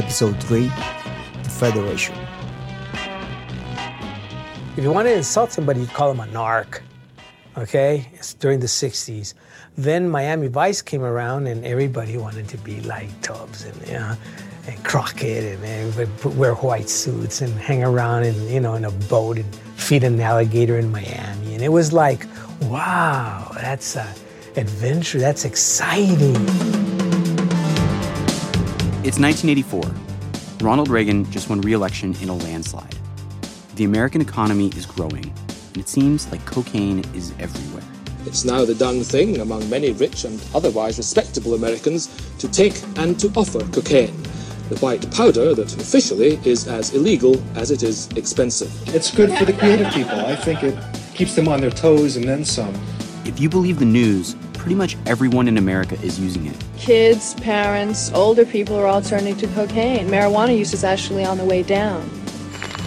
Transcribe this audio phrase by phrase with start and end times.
[0.00, 0.62] Episode 3
[1.42, 2.14] The Federation.
[4.74, 6.80] If you want to insult somebody, you'd call them a narc.
[7.58, 8.08] Okay?
[8.14, 9.34] It's during the 60s.
[9.76, 14.16] Then Miami Vice came around and everybody wanted to be like Tubbs and,
[14.66, 18.90] and Crockett and everybody wear white suits and hang around in, you know, in a
[18.90, 21.52] boat and feed an alligator in Miami.
[21.52, 22.24] And it was like,
[22.62, 24.14] wow, that's a
[24.56, 25.18] adventure.
[25.18, 26.69] That's exciting.
[29.02, 30.60] It's 1984.
[30.60, 32.98] Ronald Reagan just won re election in a landslide.
[33.76, 37.82] The American economy is growing, and it seems like cocaine is everywhere.
[38.26, 42.08] It's now the done thing among many rich and otherwise respectable Americans
[42.40, 44.22] to take and to offer cocaine,
[44.68, 48.70] the white powder that officially is as illegal as it is expensive.
[48.94, 50.20] It's good for the creative people.
[50.20, 50.78] I think it
[51.14, 52.74] keeps them on their toes and then some.
[53.24, 56.64] If you believe the news, pretty much everyone in America is using it.
[56.76, 60.06] Kids, parents, older people are all turning to cocaine.
[60.08, 62.06] Marijuana use is actually on the way down.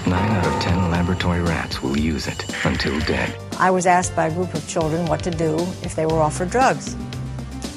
[0.05, 3.35] Nine out of ten laboratory rats will use it until dead.
[3.57, 6.51] I was asked by a group of children what to do if they were offered
[6.51, 6.93] drugs.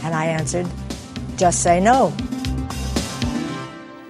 [0.03, 0.67] And I answered,
[1.39, 2.15] just say no.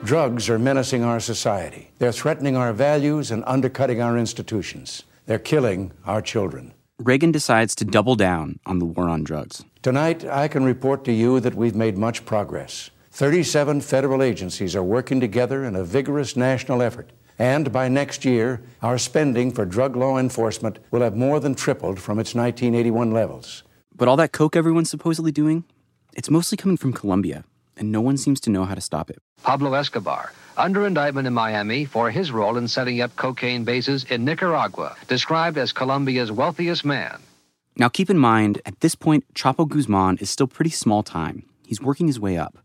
[0.03, 1.93] Drugs are menacing our society.
[2.01, 5.05] They're threatening our values and undercutting our institutions.
[5.27, 6.75] They're killing our children.
[6.99, 9.63] Reagan decides to double down on the war on drugs.
[9.83, 12.91] Tonight, I can report to you that we've made much progress.
[13.11, 17.13] 37 federal agencies are working together in a vigorous national effort.
[17.39, 22.01] And by next year, our spending for drug law enforcement will have more than tripled
[22.01, 23.63] from its 1981 levels.
[23.95, 25.65] But all that coke everyone's supposedly doing,
[26.15, 27.45] it's mostly coming from Colombia,
[27.77, 29.19] and no one seems to know how to stop it.
[29.43, 34.25] Pablo Escobar, under indictment in Miami for his role in setting up cocaine bases in
[34.25, 37.21] Nicaragua, described as Colombia's wealthiest man.
[37.77, 41.45] Now, keep in mind, at this point, Chapo Guzman is still pretty small time.
[41.67, 42.59] He's working his way up.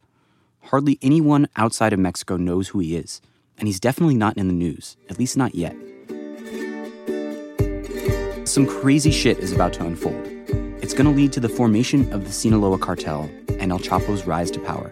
[0.62, 3.20] Hardly anyone outside of Mexico knows who he is,
[3.58, 5.76] and he's definitely not in the news, at least not yet.
[8.48, 10.28] Some crazy shit is about to unfold.
[10.82, 13.30] It's going to lead to the formation of the Sinaloa cartel
[13.60, 14.92] and El Chapo's rise to power.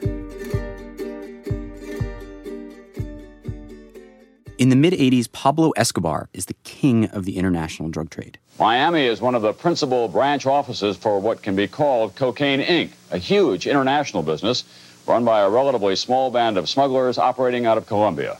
[4.59, 8.37] In the mid 80s, Pablo Escobar is the king of the international drug trade.
[8.59, 12.89] Miami is one of the principal branch offices for what can be called Cocaine Inc.,
[13.09, 14.65] a huge international business
[15.07, 18.37] run by a relatively small band of smugglers operating out of Colombia.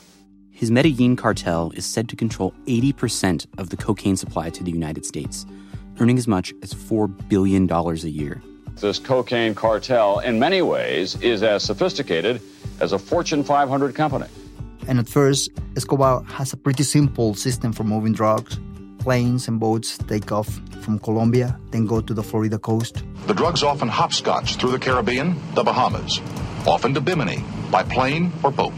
[0.50, 5.06] His Medellin cartel is said to control 80% of the cocaine supply to the United
[5.06, 5.46] States,
[6.00, 8.42] earning as much as $4 billion a year.
[8.74, 12.42] This cocaine cartel, in many ways, is as sophisticated
[12.78, 14.26] as a Fortune 500 company.
[14.90, 18.58] And at first, Escobar has a pretty simple system for moving drugs.
[18.98, 20.48] Planes and boats take off
[20.82, 23.04] from Colombia, then go to the Florida coast.
[23.28, 26.20] The drugs often hopscotch through the Caribbean, the Bahamas,
[26.66, 28.74] often to Bimini by plane or boat.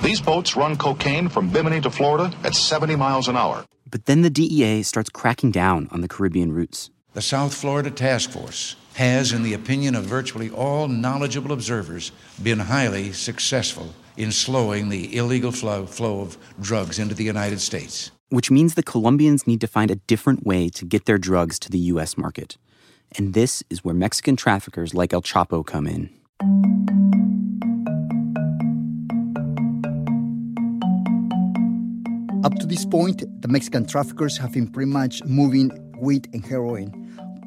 [0.00, 3.64] These boats run cocaine from Bimini to Florida at 70 miles an hour.
[3.90, 6.88] But then the DEA starts cracking down on the Caribbean routes.
[7.14, 12.60] The South Florida Task Force has, in the opinion of virtually all knowledgeable observers, been
[12.60, 18.10] highly successful in slowing the illegal flow, flow of drugs into the United States.
[18.30, 21.70] Which means the Colombians need to find a different way to get their drugs to
[21.70, 22.18] the U.S.
[22.18, 22.58] market.
[23.16, 26.10] And this is where Mexican traffickers like El Chapo come in.
[32.44, 35.70] Up to this point, the Mexican traffickers have been pretty much moving
[36.00, 36.92] wheat and heroin,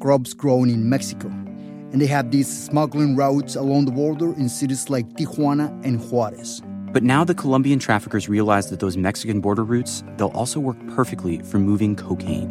[0.00, 1.28] crops grown in Mexico.
[1.28, 6.62] And they have these smuggling routes along the border in cities like Tijuana and Juarez.
[6.92, 11.38] But now the Colombian traffickers realize that those Mexican border routes, they'll also work perfectly
[11.38, 12.50] for moving cocaine.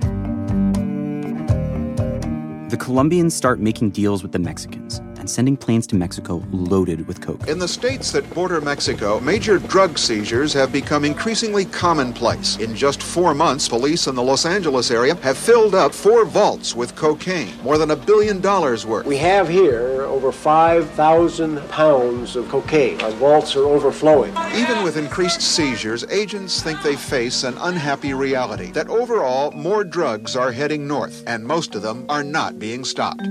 [2.69, 7.21] The Colombians start making deals with the Mexicans, and sending planes to Mexico loaded with
[7.21, 7.47] coke.
[7.47, 12.57] In the states that border Mexico, major drug seizures have become increasingly commonplace.
[12.57, 16.75] In just four months, police in the Los Angeles area have filled up four vaults
[16.75, 19.05] with cocaine, more than a billion dollars worth.
[19.05, 23.01] We have here over 5,000 pounds of cocaine.
[23.01, 24.35] Our vaults are overflowing.
[24.53, 30.35] Even with increased seizures, agents think they face an unhappy reality that overall more drugs
[30.35, 33.23] are heading north, and most of them are not being stopped.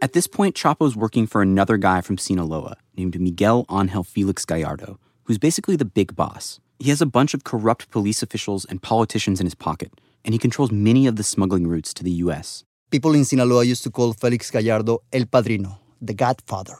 [0.00, 4.98] At this point, Chapo's working for another guy from Sinaloa named Miguel Angel Felix Gallardo,
[5.24, 6.58] who's basically the big boss.
[6.78, 9.92] He has a bunch of corrupt police officials and politicians in his pocket,
[10.24, 12.64] and he controls many of the smuggling routes to the U.S.
[12.90, 16.78] People in Sinaloa used to call Felix Gallardo El Padrino, the Godfather.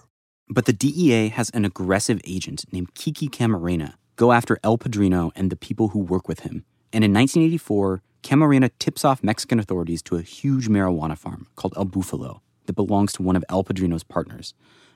[0.49, 5.51] But the DEA has an aggressive agent named Kiki Camarena go after El Padrino and
[5.51, 6.65] the people who work with him.
[6.95, 11.85] And in 1984, Camarena tips off Mexican authorities to a huge marijuana farm called El
[11.85, 14.55] Bufalo that belongs to one of El Padrino's partners,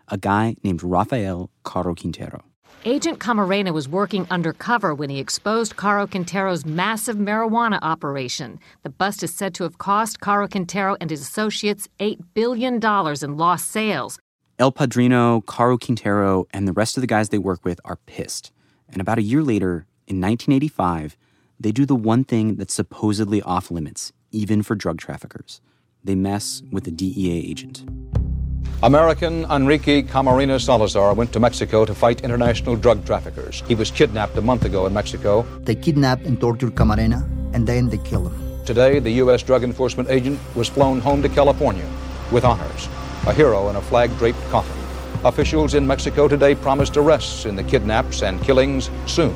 [0.09, 2.43] a guy named Rafael Caro Quintero.
[2.85, 8.59] Agent Camarena was working undercover when he exposed Caro Quintero's massive marijuana operation.
[8.83, 12.81] The bust is said to have cost Caro Quintero and his associates $8 billion
[13.23, 14.19] in lost sales.
[14.59, 18.51] El Padrino, Caro Quintero, and the rest of the guys they work with are pissed.
[18.89, 21.17] And about a year later, in 1985,
[21.61, 25.61] they do the one thing that's supposedly off limits, even for drug traffickers.
[26.03, 27.85] They mess with a DEA agent.
[28.85, 33.63] American Enrique Camarena Salazar went to Mexico to fight international drug traffickers.
[33.69, 35.43] He was kidnapped a month ago in Mexico.
[35.61, 37.23] They kidnapped and tortured Camarena,
[37.55, 38.65] and then they killed him.
[38.65, 39.45] Today, the U.S.
[39.45, 41.89] drug enforcement agent was flown home to California
[42.33, 42.89] with honors,
[43.29, 44.77] a hero in a flag draped coffin.
[45.25, 49.33] Officials in Mexico today promised arrests in the kidnaps and killings soon.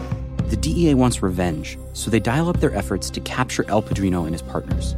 [0.49, 4.34] The DEA wants revenge, so they dial up their efforts to capture El Padrino and
[4.34, 4.96] his partners.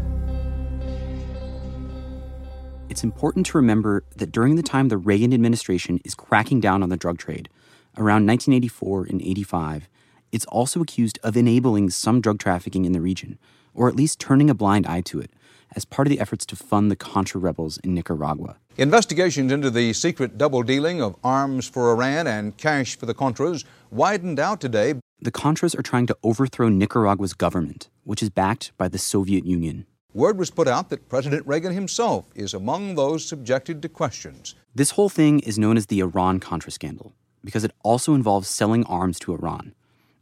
[2.98, 6.88] It's important to remember that during the time the Reagan administration is cracking down on
[6.88, 7.48] the drug trade,
[7.96, 9.88] around 1984 and 85,
[10.32, 13.38] it's also accused of enabling some drug trafficking in the region,
[13.72, 15.30] or at least turning a blind eye to it,
[15.76, 18.56] as part of the efforts to fund the Contra rebels in Nicaragua.
[18.76, 23.64] Investigations into the secret double dealing of arms for Iran and cash for the Contras
[23.92, 24.94] widened out today.
[25.20, 29.86] The Contras are trying to overthrow Nicaragua's government, which is backed by the Soviet Union.
[30.14, 34.54] Word was put out that President Reagan himself is among those subjected to questions.
[34.74, 37.12] This whole thing is known as the Iran Contra scandal
[37.44, 39.74] because it also involves selling arms to Iran.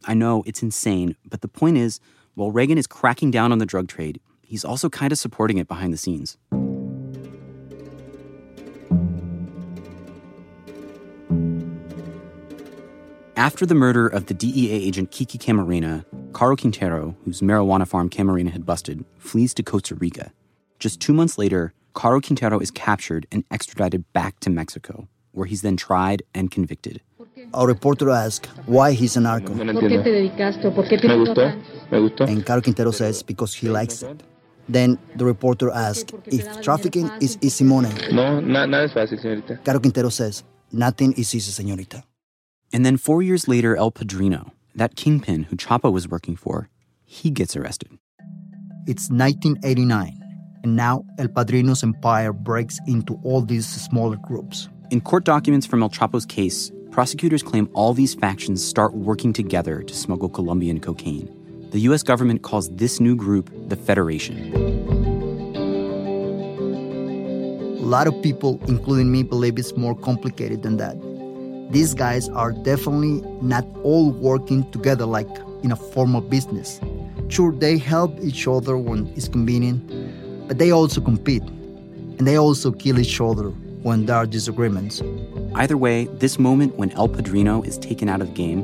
[0.03, 2.01] I know it's insane, but the point is,
[2.35, 5.69] while Reagan is cracking down on the drug trade, he's also kind of supporting it
[5.69, 6.37] behind the scenes.
[13.37, 16.03] After the murder of the DEA agent Kiki Camarena,
[16.33, 20.31] Caro Quintero, whose marijuana farm Camarena had busted, flees to Costa Rica.
[20.79, 25.61] Just two months later, Caro Quintero is captured and extradited back to Mexico, where he's
[25.61, 26.99] then tried and convicted.
[27.53, 29.53] Our reporter asks why he's a narco.
[29.53, 29.77] And
[32.43, 34.23] Caro Quintero says because he likes it.
[34.67, 37.93] Then the reporter asks if trafficking is easy money.
[38.11, 39.63] No, nada es fácil, señorita.
[39.63, 42.03] Caro Quintero says nothing is easy, señorita.
[42.73, 46.69] And then four years later, El Padrino, that kingpin who Chapo was working for,
[47.05, 47.97] he gets arrested.
[48.85, 50.19] It's 1989,
[50.63, 54.69] and now El Padrino's empire breaks into all these smaller groups.
[54.91, 59.81] In court documents from El Chapo's case, prosecutors claim all these factions start working together
[59.83, 61.33] to smuggle Colombian cocaine.
[61.71, 64.53] The US government calls this new group the Federation.
[67.77, 70.95] A lot of people, including me, believe it's more complicated than that.
[71.69, 75.27] These guys are definitely not all working together like
[75.63, 76.79] in a formal business.
[77.27, 81.43] Sure, they help each other when it's convenient, but they also compete.
[81.43, 83.49] And they also kill each other
[83.83, 85.01] when there are disagreements.
[85.55, 88.63] Either way, this moment when El Padrino is taken out of the game,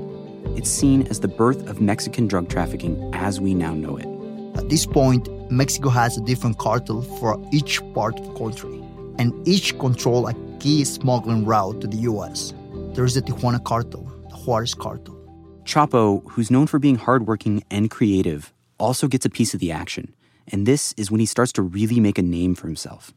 [0.56, 4.08] it's seen as the birth of Mexican drug trafficking as we now know it.
[4.58, 8.82] At this point, Mexico has a different cartel for each part of the country,
[9.20, 12.54] and each control a key smuggling route to the US.
[12.94, 15.18] There's the Tijuana cartel, the Juarez cartel.
[15.64, 20.14] Chapo, who's known for being hardworking and creative, also gets a piece of the action.
[20.48, 23.12] And this is when he starts to really make a name for himself.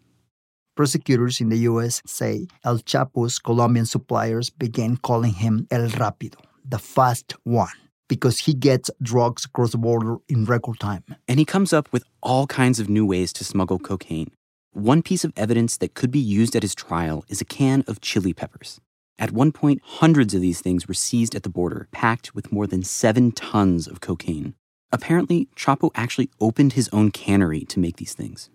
[0.77, 6.79] Prosecutors in the US say El Chapo's Colombian suppliers began calling him El Rápido, the
[6.79, 7.77] fast one,
[8.09, 11.05] because he gets drugs across the border in record time.
[11.29, 14.31] And he comes up with all kinds of new ways to smuggle cocaine.
[14.73, 18.01] One piece of evidence that could be used at his trial is a can of
[18.01, 18.81] chili peppers.
[19.19, 22.67] At one point, hundreds of these things were seized at the border, packed with more
[22.67, 24.55] than seven tons of cocaine.
[24.93, 28.51] Apparently, Chapo actually opened his own cannery to make these things.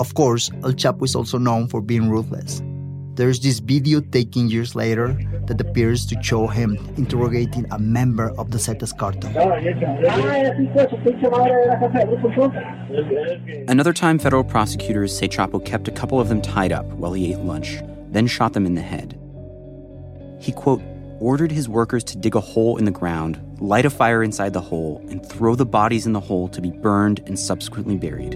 [0.00, 2.60] Of course, El Chapo is also known for being ruthless.
[3.16, 8.50] There's this video taken years later that appears to show him interrogating a member of
[8.50, 9.32] the Zetas cartel.
[13.68, 17.32] Another time, federal prosecutors say Chapo kept a couple of them tied up while he
[17.32, 17.78] ate lunch,
[18.10, 19.18] then shot them in the head.
[20.38, 20.82] He, quote,
[21.18, 24.60] ordered his workers to dig a hole in the ground, light a fire inside the
[24.60, 28.34] hole, and throw the bodies in the hole to be burned and subsequently buried.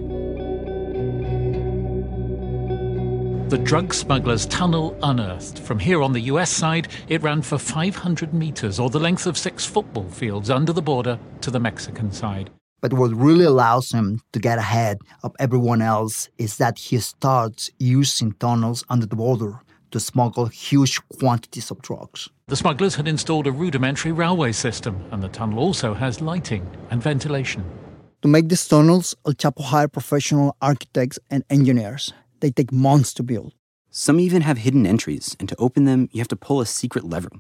[3.50, 5.58] The drug smugglers' tunnel unearthed.
[5.58, 9.36] From here on the US side, it ran for 500 meters, or the length of
[9.36, 12.50] six football fields under the border to the Mexican side.
[12.80, 17.70] But what really allows him to get ahead of everyone else is that he starts
[17.80, 22.28] using tunnels under the border to smuggle huge quantities of drugs.
[22.46, 27.02] The smugglers had installed a rudimentary railway system, and the tunnel also has lighting and
[27.02, 27.64] ventilation.
[28.22, 32.12] To make these tunnels, El Chapo hired professional architects and engineers.
[32.40, 33.54] They take months to build.
[33.90, 37.04] Some even have hidden entries, and to open them, you have to pull a secret
[37.04, 37.30] lever.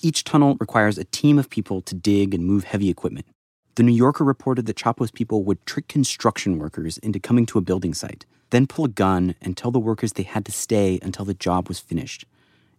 [0.00, 3.26] Each tunnel requires a team of people to dig and move heavy equipment.
[3.74, 7.62] The New Yorker reported that Chapo's people would trick construction workers into coming to a
[7.62, 11.24] building site, then pull a gun and tell the workers they had to stay until
[11.24, 12.24] the job was finished,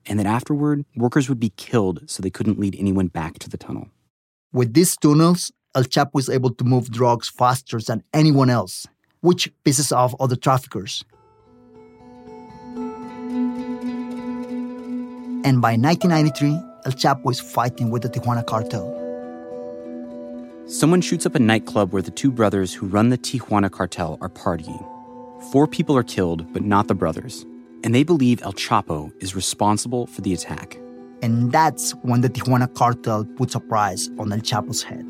[0.07, 3.57] and that afterward, workers would be killed so they couldn't lead anyone back to the
[3.57, 3.89] tunnel.
[4.51, 8.87] With these tunnels, El Chapo was able to move drugs faster than anyone else,
[9.21, 11.03] which pisses off other traffickers.
[15.47, 18.85] And by 1993, El Chapo is fighting with the Tijuana cartel.
[20.67, 24.27] Someone shoots up a nightclub where the two brothers who run the Tijuana cartel are
[24.27, 24.85] partying.
[25.49, 27.45] Four people are killed, but not the brothers.
[27.85, 30.77] And they believe El Chapo is responsible for the attack.
[31.21, 35.05] And that's when the Tijuana cartel puts a price on El Chapo's head.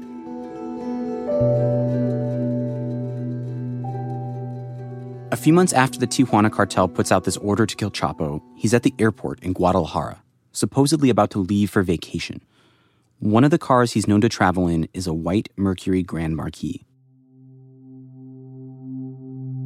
[5.31, 8.75] A few months after the Tijuana cartel puts out this order to kill Chapo, he's
[8.75, 10.21] at the airport in Guadalajara,
[10.57, 12.41] supposedly about to leave for vacation.
[13.19, 16.85] One of the cars he's known to travel in is a white Mercury Grand Marquis.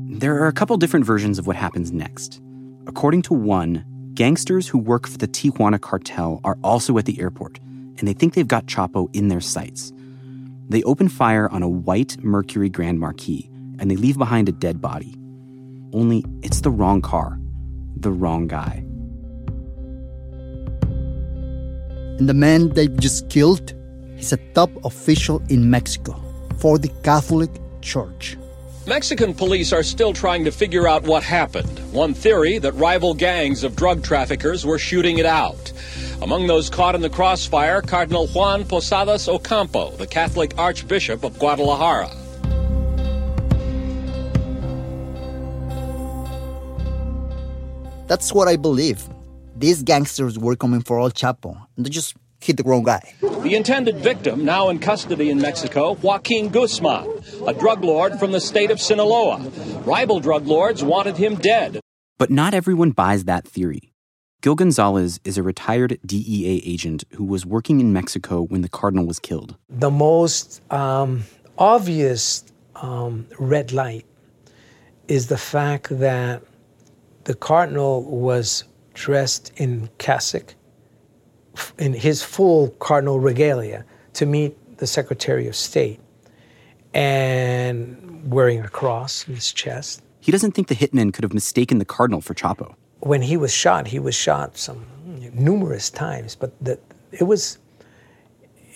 [0.09, 2.41] There are a couple different versions of what happens next.
[2.85, 7.59] According to one, gangsters who work for the Tijuana cartel are also at the airport,
[7.97, 9.93] and they think they've got Chapo in their sights.
[10.69, 14.81] They open fire on a white Mercury Grand Marquis, and they leave behind a dead
[14.81, 15.15] body.
[15.93, 17.39] Only it's the wrong car,
[17.95, 18.85] the wrong guy.
[22.21, 23.73] And the man they just killed
[24.19, 26.21] is a top official in Mexico
[26.59, 27.49] for the Catholic
[27.81, 28.37] Church.
[28.85, 31.79] Mexican police are still trying to figure out what happened.
[31.91, 35.73] One theory that rival gangs of drug traffickers were shooting it out.
[36.21, 42.11] Among those caught in the crossfire, Cardinal Juan Posadas Ocampo, the Catholic Archbishop of Guadalajara.
[48.07, 49.09] That's what I believe.
[49.61, 53.13] These gangsters were coming for El Chapo, and they just hit the wrong guy.
[53.21, 57.07] The intended victim, now in custody in Mexico, Joaquin Guzman,
[57.45, 59.37] a drug lord from the state of Sinaloa.
[59.85, 61.79] Rival drug lords wanted him dead.
[62.17, 63.93] But not everyone buys that theory.
[64.41, 69.05] Gil Gonzalez is a retired DEA agent who was working in Mexico when the cardinal
[69.05, 69.57] was killed.
[69.69, 71.25] The most um,
[71.59, 72.43] obvious
[72.77, 74.07] um, red light
[75.07, 76.41] is the fact that
[77.25, 80.55] the cardinal was dressed in cassock,
[81.77, 85.99] in his full cardinal regalia, to meet the Secretary of State,
[86.93, 90.01] and wearing a cross in his chest.
[90.19, 92.75] He doesn't think the hitman could have mistaken the cardinal for Chapo.
[92.99, 94.85] When he was shot, he was shot some
[95.33, 96.79] numerous times, but the,
[97.11, 97.57] it was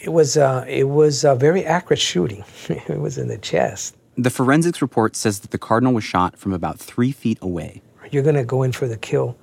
[0.02, 2.44] it was uh, it was a very accurate shooting.
[2.70, 3.96] it was in the chest.
[4.18, 7.82] The forensics report says that the cardinal was shot from about three feet away.
[8.12, 9.36] You're going to go in for the kill,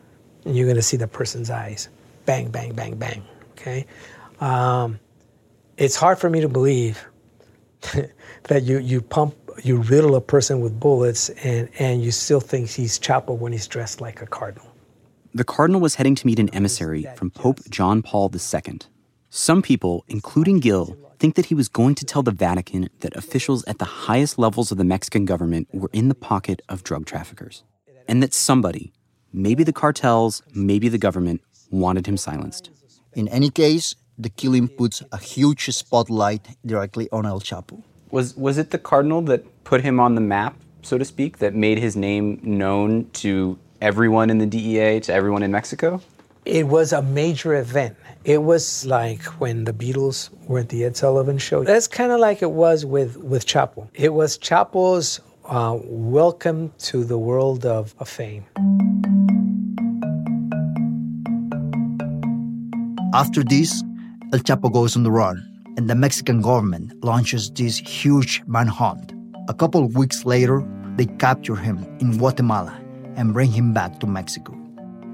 [0.44, 1.88] and you're going to see the person's eyes.
[2.26, 3.22] Bang, bang, bang, bang.
[3.52, 3.87] Okay?
[4.40, 4.99] Um,
[5.76, 7.04] it's hard for me to believe
[8.44, 12.68] that you, you pump, you riddle a person with bullets, and, and you still think
[12.68, 14.66] he's Chapo when he's dressed like a cardinal.
[15.34, 18.80] The cardinal was heading to meet an emissary from Pope John Paul II.
[19.30, 23.64] Some people, including Gil, think that he was going to tell the Vatican that officials
[23.66, 27.64] at the highest levels of the Mexican government were in the pocket of drug traffickers,
[28.06, 28.92] and that somebody,
[29.32, 32.70] maybe the cartels, maybe the government, wanted him silenced.
[33.14, 37.82] In any case, the killing puts a huge spotlight directly on El Chapo.
[38.10, 41.54] Was was it the cardinal that put him on the map, so to speak, that
[41.54, 46.00] made his name known to everyone in the DEA, to everyone in Mexico?
[46.44, 47.96] It was a major event.
[48.24, 51.62] It was like when the Beatles were at the Ed Sullivan show.
[51.62, 53.88] That's kind of like it was with, with Chapo.
[53.94, 58.44] It was Chapo's uh, welcome to the world of, of fame.
[63.14, 63.82] After this,
[64.32, 65.46] El Chapo goes on the run,
[65.76, 69.12] and the Mexican government launches this huge manhunt.
[69.49, 72.78] A couple of weeks later, they capture him in Guatemala
[73.16, 74.52] and bring him back to Mexico.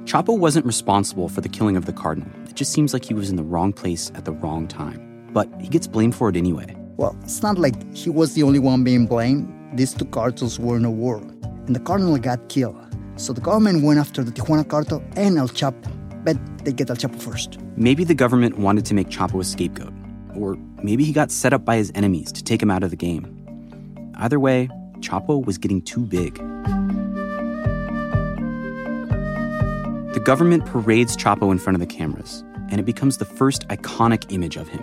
[0.05, 2.31] Chapo wasn't responsible for the killing of the cardinal.
[2.49, 5.31] It just seems like he was in the wrong place at the wrong time.
[5.33, 6.75] But he gets blamed for it anyway.
[6.97, 9.53] Well, it's not like he was the only one being blamed.
[9.75, 12.77] These two cartels were in a war, and the cardinal got killed.
[13.17, 15.93] So the government went after the Tijuana cartel and El Chapo,
[16.25, 17.59] but they get El Chapo first.
[17.77, 19.93] Maybe the government wanted to make Chapo a scapegoat,
[20.35, 22.97] or maybe he got set up by his enemies to take him out of the
[22.97, 23.35] game.
[24.17, 24.71] Either way,
[25.01, 26.37] Chapo was getting too big.
[30.15, 34.33] The government parades Chapo in front of the cameras, and it becomes the first iconic
[34.33, 34.83] image of him.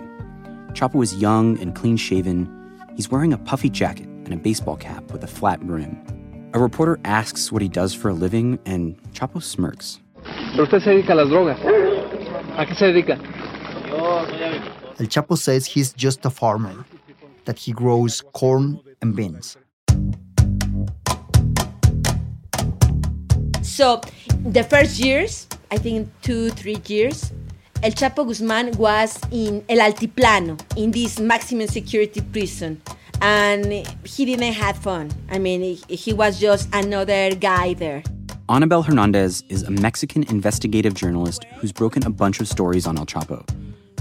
[0.74, 2.48] Chapo is young and clean shaven.
[2.94, 5.96] He's wearing a puffy jacket and a baseball cap with a flat brim.
[6.52, 10.00] A reporter asks what he does for a living, and Chapo smirks.
[10.52, 11.58] Pero usted se dedica a las drogas.
[12.58, 13.18] ¿A qué se dedica?
[14.98, 16.84] El Chapo says he's just a farmer,
[17.44, 19.56] that he grows corn and beans.
[23.62, 24.00] So,
[24.44, 27.32] the first years, I think two, three years,
[27.82, 32.80] El Chapo Guzman was in El Altiplano, in this maximum security prison.
[33.20, 35.10] And he didn't have fun.
[35.30, 38.02] I mean, he, he was just another guy there.
[38.48, 43.06] Anabel Hernandez is a Mexican investigative journalist who's broken a bunch of stories on El
[43.06, 43.44] Chapo.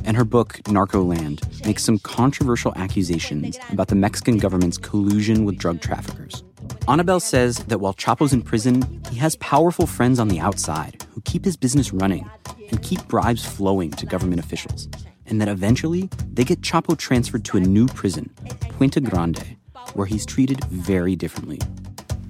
[0.03, 5.81] And her book, Narcoland, makes some controversial accusations about the Mexican government's collusion with drug
[5.81, 6.43] traffickers.
[6.87, 11.21] Anabel says that while Chapo's in prison, he has powerful friends on the outside who
[11.21, 12.29] keep his business running
[12.69, 14.87] and keep bribes flowing to government officials,
[15.27, 18.29] and that eventually they get Chapo transferred to a new prison,
[18.69, 19.57] Puente Grande,
[19.93, 21.59] where he's treated very differently.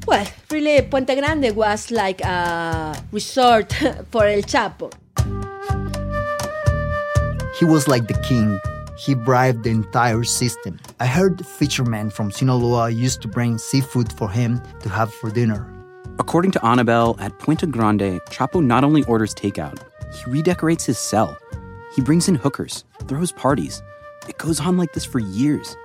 [0.07, 3.73] Well, really, Puente Grande was like a resort
[4.11, 4.93] for El Chapo.
[7.57, 8.59] He was like the king.
[8.97, 10.79] He bribed the entire system.
[10.99, 15.71] I heard fishermen from Sinaloa used to bring seafood for him to have for dinner.
[16.19, 19.79] According to Anabel, at Puente Grande, Chapo not only orders takeout,
[20.13, 21.38] he redecorates his cell.
[21.95, 23.81] He brings in hookers, throws parties.
[24.27, 25.77] It goes on like this for years.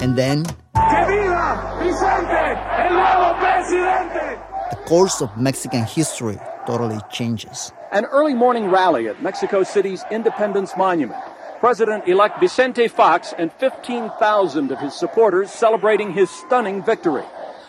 [0.00, 4.40] And then, ¡Que viva Vicente, el nuevo presidente!
[4.70, 7.72] the course of Mexican history totally changes.
[7.92, 11.22] An early morning rally at Mexico City's Independence Monument.
[11.60, 17.24] President elect Vicente Fox and 15,000 of his supporters celebrating his stunning victory.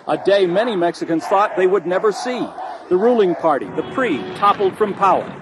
[0.07, 2.47] A day many Mexicans thought they would never see.
[2.89, 5.35] The ruling party, the PRI, toppled from power.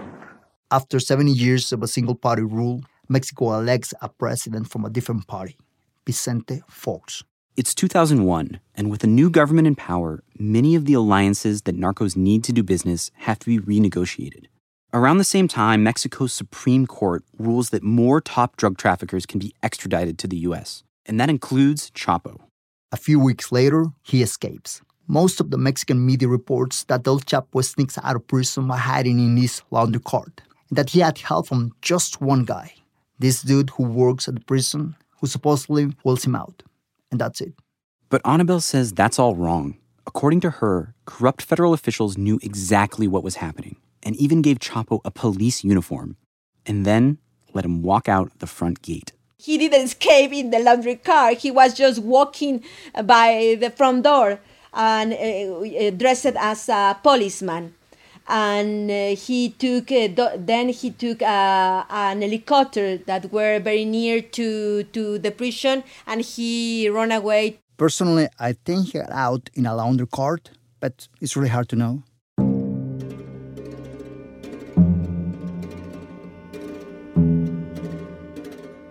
[0.69, 5.25] After 70 years of a single party rule, Mexico elects a president from a different
[5.25, 5.55] party,
[6.05, 7.23] Vicente Fox.
[7.55, 12.17] It's 2001, and with a new government in power, many of the alliances that narcos
[12.17, 14.47] need to do business have to be renegotiated.
[14.91, 19.53] Around the same time, Mexico's Supreme Court rules that more top drug traffickers can be
[19.63, 22.41] extradited to the US, and that includes Chapo.
[22.91, 24.81] A few weeks later, he escapes.
[25.07, 29.19] Most of the Mexican media reports that El Chapo sneaks out of prison by hiding
[29.19, 32.73] in his laundry cart, that he had help from just one guy,
[33.19, 36.63] this dude who works at the prison, who supposedly pulls him out.
[37.11, 37.53] And that's it.
[38.09, 39.77] But Anabel says that's all wrong.
[40.05, 45.01] According to her, corrupt federal officials knew exactly what was happening and even gave Chapo
[45.03, 46.15] a police uniform,
[46.65, 47.17] and then
[47.53, 49.11] let him walk out the front gate.
[49.37, 51.33] He didn't escape in the laundry car.
[51.33, 52.63] He was just walking
[53.03, 54.39] by the front door
[54.73, 57.75] and uh, dressed as a policeman.
[58.29, 63.85] And uh, he took, uh, do- then he took uh, an helicopter that were very
[63.85, 67.59] near to, to the prison and he ran away.
[67.77, 71.75] Personally, I think he got out in a laundry cart, but it's really hard to
[71.75, 72.03] know.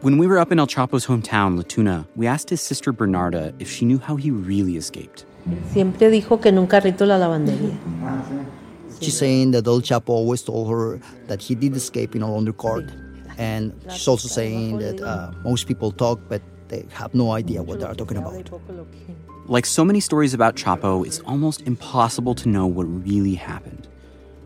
[0.02, 3.52] When we were up in El Chapo's hometown, La Tuna, we asked his sister Bernarda
[3.58, 5.24] if she knew how he really escaped.
[5.72, 7.76] Siempre dijo que en un carrito la lavandería.
[9.00, 12.54] She's saying that El Chapo always told her that he did escape in a laundry
[12.54, 12.90] cart.
[13.38, 17.80] And she's also saying that uh, most people talk, but they have no idea what
[17.80, 18.50] they're talking about.
[19.46, 23.86] Like so many stories about Chapo, it's almost impossible to know what really happened.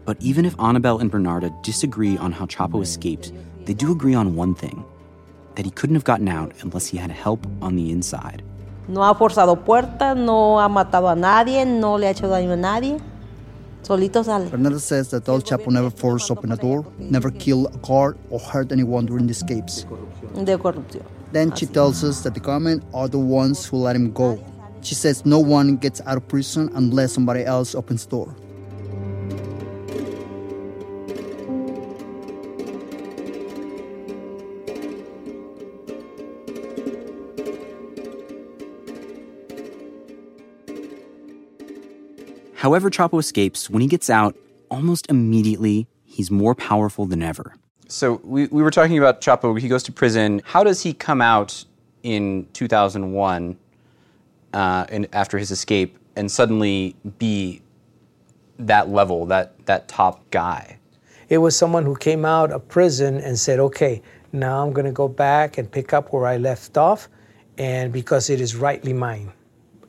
[0.05, 3.33] But even if Anabel and Bernarda disagree on how Chapo escaped,
[3.65, 4.85] they do agree on one thing
[5.55, 8.43] that he couldn't have gotten out unless he had help on the inside.
[8.89, 12.57] No ha forzado puertas, no ha matado a nadie, no le ha hecho daño a
[12.57, 13.01] nadie.
[13.83, 14.49] Solito sale.
[14.51, 18.39] Bernarda says that El Chapo never forced open a door, never killed a guard, or
[18.39, 19.85] hurt anyone during the escapes.
[20.45, 21.03] De corrupción.
[21.33, 24.39] Then she tells us that the government are the ones who let him go.
[24.83, 28.35] She says no one gets out of prison unless somebody else opens the door.
[42.61, 44.37] However, Chapo escapes, when he gets out,
[44.71, 47.55] almost immediately, he's more powerful than ever.
[47.89, 49.59] So we, we were talking about Chapo.
[49.59, 50.43] He goes to prison.
[50.45, 51.65] How does he come out
[52.03, 53.57] in 2001
[54.53, 57.63] uh, and after his escape and suddenly be
[58.59, 60.77] that level, that, that top guy?
[61.31, 64.03] It was someone who came out of prison and said, okay,
[64.35, 67.09] now I'm going to go back and pick up where I left off,
[67.57, 69.33] and because it is rightly mine.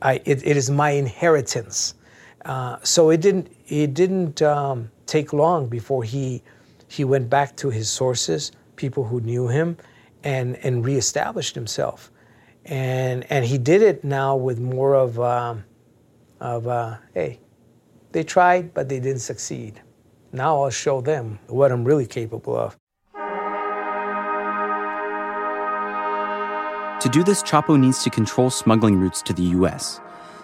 [0.02, 1.96] I, it, it is my inheritance.
[2.46, 6.42] Uh, so it didn't, it didn't um, take long before he,
[6.88, 9.78] he went back to his sources, people who knew him,
[10.24, 12.12] and, and reestablished himself.
[12.66, 15.64] And, and he did it now with more of, um,
[16.40, 17.40] of uh, hey,
[18.12, 19.82] they tried, but they didn't succeed.
[20.32, 22.78] Now I'll show them what I'm really capable of.
[27.02, 30.00] To do this, Chapo needs to control smuggling routes to the U.S.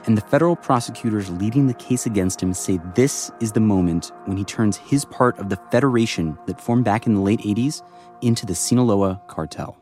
[0.08, 4.38] And the federal prosecutors leading the case against him say this is the moment when
[4.38, 7.84] he turns his part of the federation that formed back in the late 80s
[8.22, 9.78] into the Sinaloa cartel.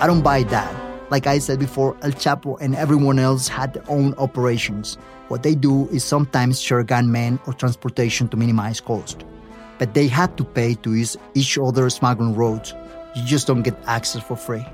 [0.00, 0.74] I don't buy that.
[1.12, 4.98] Like I said before, El Chapo and everyone else had their own operations.
[5.28, 9.24] What they do is sometimes share gunmen or transportation to minimize cost.
[9.78, 12.74] But they had to pay to use each other's smuggling roads.
[13.18, 14.64] You just don't get access for free.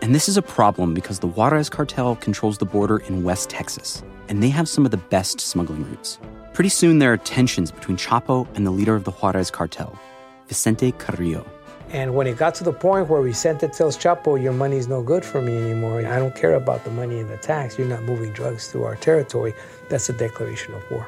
[0.00, 4.02] And this is a problem because the Juarez cartel controls the border in West Texas,
[4.28, 6.18] and they have some of the best smuggling routes.
[6.54, 10.00] Pretty soon, there are tensions between Chapo and the leader of the Juarez cartel,
[10.48, 11.44] Vicente Carrillo.
[11.90, 15.22] And when it got to the point where Vicente tells Chapo, your money's no good
[15.22, 18.32] for me anymore, I don't care about the money and the tax, you're not moving
[18.32, 19.52] drugs through our territory,
[19.90, 21.06] that's a declaration of war.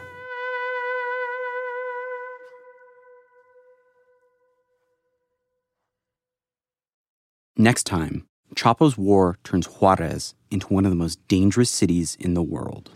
[7.57, 12.43] Next time, Chapo's war turns Juarez into one of the most dangerous cities in the
[12.43, 12.91] world.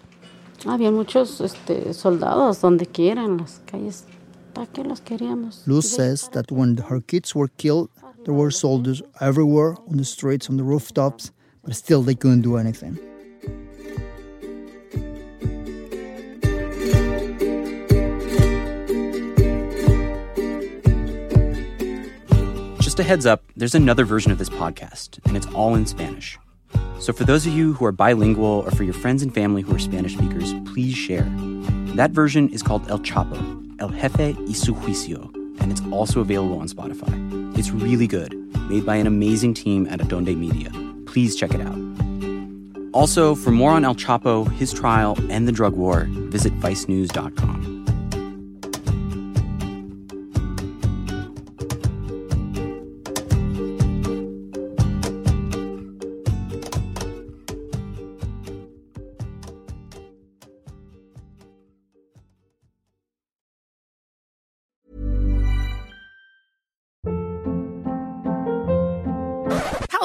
[0.64, 4.04] Había muchos este, soldados donde quiera en las calles.
[4.54, 5.64] ¿Para qué los queríamos?
[5.68, 7.88] Luz says that when her kids were killed,
[8.24, 11.30] there were soldiers everywhere on the streets, on the rooftops,
[11.64, 12.98] but still they couldn't do anything.
[22.98, 26.37] Just a heads up, there's another version of this podcast, and it's all in Spanish.
[26.98, 29.72] So for those of you who are bilingual or for your friends and family who
[29.72, 31.28] are Spanish speakers, please share.
[31.94, 33.38] That version is called El Chapo,
[33.78, 37.56] El Jefe y su Juicio, and it's also available on Spotify.
[37.56, 38.34] It's really good,
[38.68, 40.72] made by an amazing team at Adonde Media.
[41.06, 41.78] Please check it out.
[42.92, 47.77] Also, for more on El Chapo, his trial, and the drug war, visit vicenews.com.